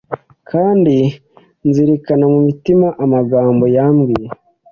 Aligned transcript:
kandi 0.49 0.97
nzirikana 1.67 2.25
mu 2.33 2.39
mutima 2.47 2.87
amagambo 3.03 3.63
yambwiye 3.75 4.27